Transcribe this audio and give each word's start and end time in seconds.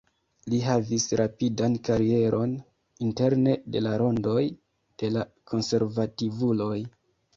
Li 0.51 0.59
havis 0.67 1.03
rapidan 1.19 1.75
karieron 1.89 2.55
interne 3.09 3.55
de 3.75 3.83
la 3.89 3.93
rondoj 4.03 4.41
de 5.03 5.13
la 5.19 5.27
konservativuloj. 5.53 6.77